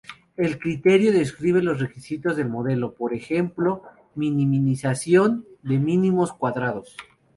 [0.35, 3.83] El criterio describe los requisitos del modelo, por ejemplo
[4.15, 6.97] minimización de Mínimos cuadrados.